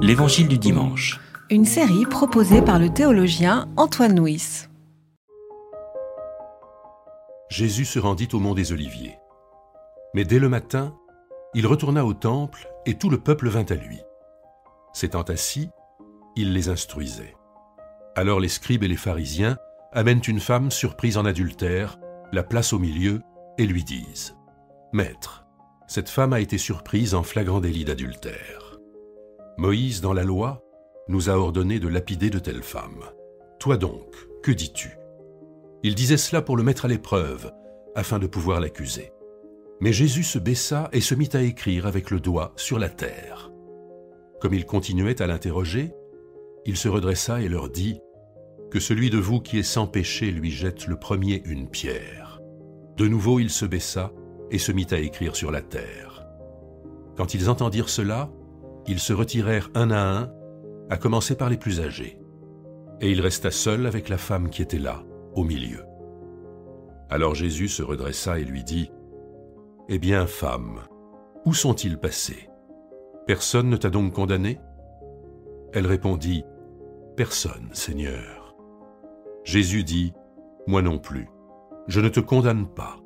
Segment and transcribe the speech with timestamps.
[0.00, 1.20] L'Évangile du dimanche.
[1.50, 4.66] Une série proposée par le théologien Antoine Nuis.
[7.50, 9.18] Jésus se rendit au mont des Oliviers.
[10.14, 10.94] Mais dès le matin,
[11.54, 13.98] il retourna au temple et tout le peuple vint à lui.
[14.92, 15.68] S'étant assis,
[16.36, 17.36] il les instruisait.
[18.16, 19.58] Alors les scribes et les pharisiens
[19.92, 21.98] amènent une femme surprise en adultère,
[22.32, 23.20] la placent au milieu
[23.58, 24.36] et lui disent
[24.92, 25.46] Maître,
[25.86, 28.67] cette femme a été surprise en flagrant délit d'adultère.
[29.58, 30.62] Moïse, dans la loi,
[31.08, 33.04] nous a ordonné de lapider de telles femmes.
[33.58, 34.96] Toi donc, que dis-tu?
[35.82, 37.52] Il disait cela pour le mettre à l'épreuve,
[37.96, 39.10] afin de pouvoir l'accuser.
[39.80, 43.50] Mais Jésus se baissa et se mit à écrire avec le doigt sur la terre.
[44.40, 45.92] Comme il continuait à l'interroger,
[46.64, 48.00] il se redressa et leur dit
[48.70, 52.40] Que celui de vous qui est sans péché lui jette le premier une pierre.
[52.96, 54.12] De nouveau il se baissa
[54.52, 56.24] et se mit à écrire sur la terre.
[57.16, 58.30] Quand ils entendirent cela,
[58.88, 60.32] ils se retirèrent un à un,
[60.90, 62.18] à commencer par les plus âgés.
[63.00, 65.02] Et il resta seul avec la femme qui était là,
[65.34, 65.84] au milieu.
[67.10, 68.90] Alors Jésus se redressa et lui dit,
[69.88, 70.80] Eh bien, femme,
[71.44, 72.48] où sont-ils passés?
[73.26, 74.58] Personne ne t'a donc condamné?
[75.72, 76.44] Elle répondit,
[77.14, 78.56] Personne, Seigneur.
[79.44, 80.14] Jésus dit,
[80.66, 81.28] Moi non plus,
[81.88, 82.96] je ne te condamne pas.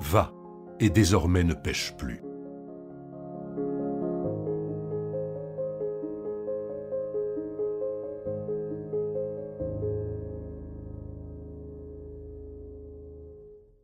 [0.00, 0.32] Va,
[0.78, 2.25] et désormais ne pêche plus.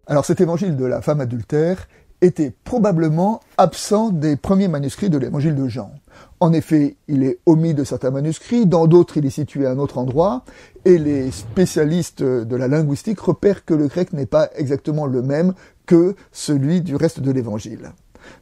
[0.07, 1.87] Alors cet évangile de la femme adultère
[2.23, 5.93] était probablement absent des premiers manuscrits de l'évangile de Jean.
[6.41, 9.79] En effet, il est omis de certains manuscrits, dans d'autres il est situé à un
[9.79, 10.45] autre endroit,
[10.85, 15.55] et les spécialistes de la linguistique repèrent que le grec n'est pas exactement le même
[15.87, 17.93] que celui du reste de l'évangile.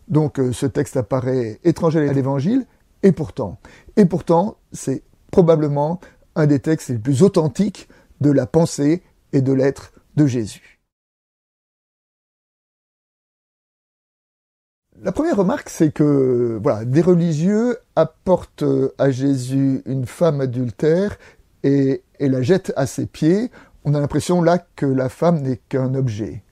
[0.09, 2.67] Donc euh, ce texte apparaît étranger à l'évangile,
[3.03, 3.59] et pourtant,
[3.97, 6.01] et pourtant, c'est probablement
[6.37, 7.89] un des textes les plus authentiques
[8.21, 10.80] de la pensée et de l'être de Jésus.
[15.03, 18.65] La première remarque, c'est que voilà, des religieux apportent
[18.99, 21.17] à Jésus une femme adultère
[21.63, 23.51] et, la jettent à ses pieds.
[23.85, 26.43] On a l'impression là que la femme n'est qu'un objet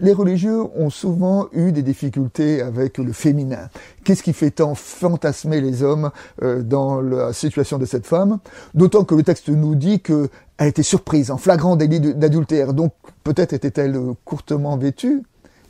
[0.00, 3.68] les religieux ont souvent eu des difficultés avec le féminin.
[4.02, 6.10] Qu'est-ce qui fait tant fantasmer les hommes
[6.42, 8.38] euh, dans la situation de cette femme?
[8.72, 13.52] D'autant que le texte nous dit qu'elle était surprise en flagrant délit d'adultère, donc peut-être
[13.52, 15.22] était-elle courtement vêtue.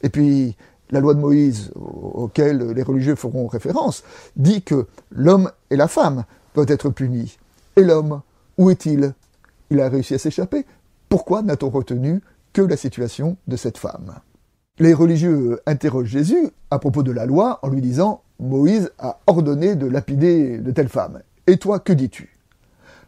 [0.04, 0.56] Et puis,
[0.94, 4.04] la loi de Moïse, auquel les religieux feront référence,
[4.36, 6.24] dit que l'homme et la femme
[6.54, 7.38] doivent être punis.
[7.76, 8.22] Et l'homme,
[8.56, 9.12] où est-il?
[9.70, 10.64] Il a réussi à s'échapper.
[11.08, 12.22] Pourquoi n'a-t-on retenu
[12.52, 14.14] que la situation de cette femme?
[14.78, 19.74] Les religieux interrogent Jésus à propos de la loi en lui disant Moïse a ordonné
[19.74, 21.20] de lapider de telle femme.
[21.46, 22.36] Et toi, que dis-tu?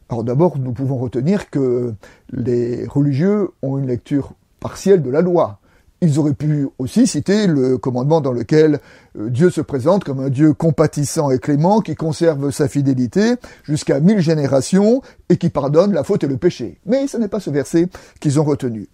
[0.08, 1.94] Alors d'abord, nous pouvons retenir que
[2.30, 5.58] les religieux ont une lecture partielle de la loi.
[6.03, 8.81] Ils auraient pu aussi citer le commandement dans lequel
[9.19, 13.99] euh, Dieu se présente comme un Dieu compatissant et clément qui conserve sa fidélité jusqu'à
[14.01, 16.79] mille générations et qui pardonne la faute et le péché.
[16.84, 17.89] Mais ce n'est pas ce verset
[18.21, 18.89] qu'ils ont retenu.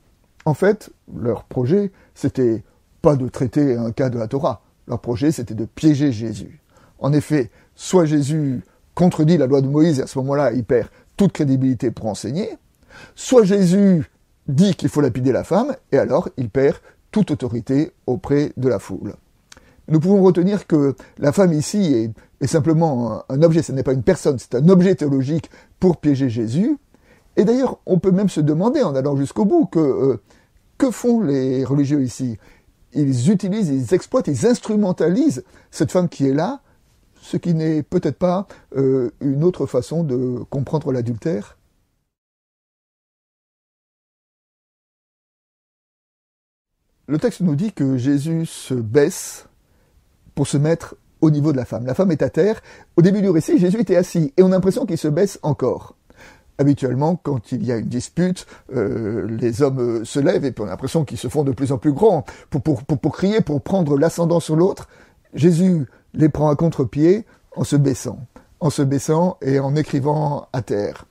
[0.45, 2.63] En fait, leur projet, c'était
[3.01, 4.63] pas de traiter un cas de la Torah.
[4.87, 6.61] Leur projet, c'était de piéger Jésus.
[7.01, 8.63] En effet, soit Jésus
[8.95, 12.57] contredit la loi de Moïse et à ce moment-là, il perd toute crédibilité pour enseigner,
[13.15, 14.05] soit Jésus
[14.49, 16.77] dit qu'il faut lapider la femme et alors il perd
[17.11, 19.15] toute autorité auprès de la foule.
[19.89, 24.03] Nous pouvons retenir que la femme ici est, simplement un objet, ce n'est pas une
[24.03, 26.79] personne, c'est un objet théologique pour piéger Jésus,
[27.37, 30.21] et d'ailleurs, on peut même se demander, en allant jusqu'au bout, que euh,
[30.79, 32.39] que font les religieux ici?
[32.93, 36.61] Ils utilisent, ils exploitent, ils instrumentalisent cette femme qui est là,
[37.21, 41.57] ce qui n'est peut-être pas euh, une autre façon de comprendre l'adultère.
[47.09, 49.47] Le texte nous dit que Jésus se baisse
[50.35, 51.87] pour se mettre au niveau de la femme.
[51.87, 52.61] La femme est à terre.
[52.97, 55.97] Au début du récit, Jésus était assis et on a l'impression qu'il se baisse encore
[56.59, 60.63] habituellement, quand il y a une dispute, euh, les hommes euh, se lèvent et puis
[60.63, 63.99] on a l'impression qu'ils se font de plus en plus grands pour, crier, pour prendre
[63.99, 64.89] l'ascendant sur l'autre.
[65.35, 67.27] Jésus les prend à contre-pied
[67.57, 68.19] en se baissant,
[68.61, 71.07] en se baissant et en écrivant à terre.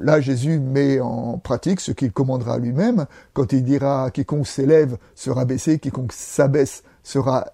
[0.00, 5.44] Là, Jésus met en pratique ce qu'il commandera lui-même quand il dira quiconque s'élève sera
[5.44, 7.46] baissé, quiconque s'abaisse sera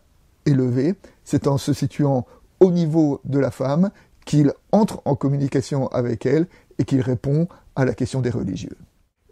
[0.47, 0.95] élevé.
[1.25, 2.27] C'est en se situant
[2.61, 3.91] au niveau de la femme
[4.25, 6.47] qu'il entre en communication avec elle
[6.79, 8.77] et qu'il répond à la question des religieux.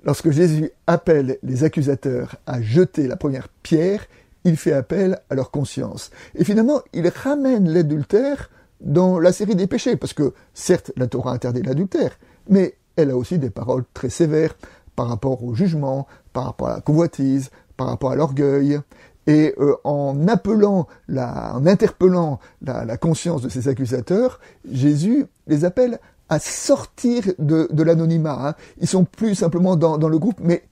[0.04, 4.06] Lorsque Jésus appelle les accusateurs à jeter la première pierre,
[4.44, 6.10] il fait appel à leur conscience.
[6.34, 8.50] Et finalement, il ramène l'adultère
[8.80, 12.18] dans la série des péchés, parce que certes, la Torah interdit l'adultère,
[12.48, 14.54] mais elle a aussi des paroles très sévères
[14.96, 18.80] par rapport au jugement, par rapport à la convoitise, par rapport à l'orgueil.
[19.26, 24.40] Et euh, en appelant, la, en interpellant la, conscience de ses accusateurs,
[24.70, 28.48] Jésus les appelle à sortir de, l'anonymat.
[28.48, 28.54] Hein.
[28.80, 30.64] Ils sont plus simplement dans, dans le groupe, mais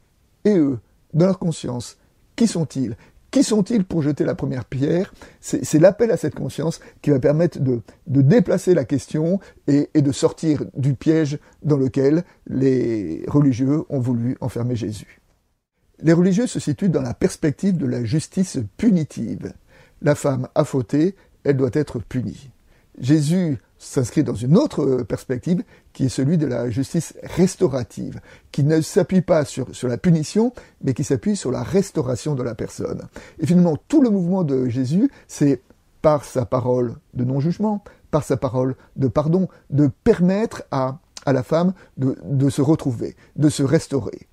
[0.44, 0.78] et eux,
[1.14, 1.96] dans leur conscience,
[2.34, 2.96] qui sont-ils?
[3.30, 5.14] Qui sont-ils pour jeter la première pierre?
[5.40, 10.64] C'est l'appel à cette conscience qui va permettre de, déplacer la question et, de sortir
[10.74, 15.20] du piège dans lequel les religieux ont voulu enfermer Jésus.
[16.02, 19.52] Les religieux se situent dans la perspective de la justice punitive.
[20.02, 22.50] La femme a fauté, elle doit être punie.
[22.98, 28.20] Jésus s'inscrit dans une autre perspective qui est celui de la justice restaurative,
[28.52, 30.52] qui ne s'appuie pas sur, la punition,
[30.82, 33.08] mais qui s'appuie sur la restauration de la personne.
[33.38, 35.62] Et finalement, tout le mouvement de Jésus, c'est
[36.02, 41.75] par sa parole de non-jugement, par sa parole de pardon, de permettre à, la femme
[41.96, 44.29] de se retrouver, de se restaurer.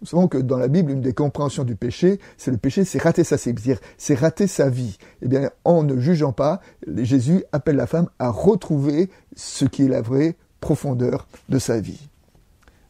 [0.00, 3.02] Nous savons que dans la Bible, une des compréhensions du péché, c'est le péché, c'est
[3.02, 4.96] rater sa c'est-à-dire c'est rater sa vie.
[5.20, 6.60] Eh bien, en ne jugeant pas,
[6.96, 12.08] Jésus appelle la femme à retrouver ce qui est la vraie profondeur de sa vie.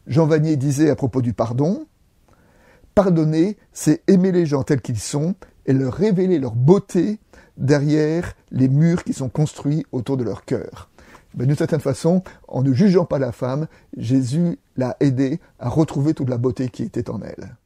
[0.06, 1.86] Jean Vanier disait à propos du pardon,
[2.94, 5.34] Pardonner, c'est aimer les gens tels qu'ils sont
[5.66, 7.18] et leur révéler leur beauté
[7.56, 10.89] derrière les murs qui sont construits autour de leur cœur
[11.34, 13.66] d'une certaine façon, en ne jugeant pas la femme,
[13.96, 17.56] Jésus l'a aidée à retrouver toute la beauté qui était en elle.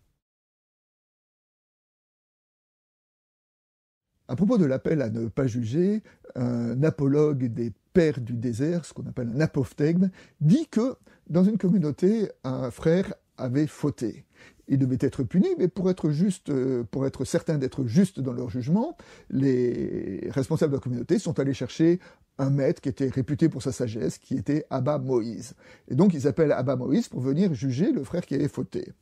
[4.28, 6.02] À propos de l'appel à ne pas juger,
[6.34, 10.10] un apologue des pères du désert, ce qu'on appelle un apophthegme,
[10.40, 10.96] dit que
[11.28, 14.25] dans une communauté, un frère avait fauté
[14.69, 18.32] ils devaient être punis, mais pour être juste, euh, pour être certains d'être justes dans
[18.32, 18.96] leur jugement,
[19.31, 22.00] les responsables de la communauté sont allés chercher
[22.38, 25.54] un maître qui était réputé pour sa sagesse, qui était Abba Moïse.
[25.88, 28.92] Et donc ils appellent Abba Moïse pour venir juger le frère qui avait fauté.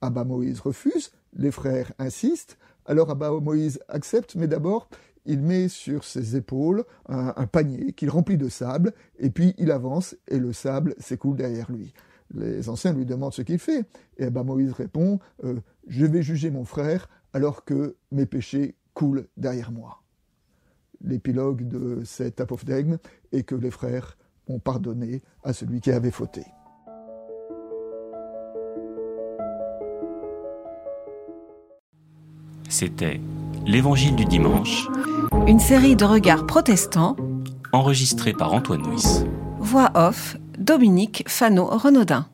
[0.00, 4.88] Abba Moïse refuse, les frères insistent, alors Abba Moïse accepte, mais d'abord
[5.24, 10.14] il met sur ses épaules un, panier qu'il remplit de sable, et puis il avance,
[10.28, 11.92] et le sable s'écoule derrière lui
[12.34, 13.84] les anciens lui demandent ce qu'il fait.
[14.18, 19.26] Et Abba Moïse répond euh, Je vais juger mon frère alors que mes péchés coulent
[19.36, 20.02] derrière moi.
[21.04, 22.98] L'épilogue de cet apophthegme
[23.32, 24.16] est que les frères
[24.48, 26.44] ont pardonné à celui qui avait fauté.
[32.68, 33.20] C'était
[33.66, 34.86] L'Évangile du dimanche.
[35.46, 37.16] Une série de regards protestants.
[37.72, 39.24] Enregistrée par Antoine Nuis.
[39.58, 42.26] Voix off Dominique Fano-Renaudin.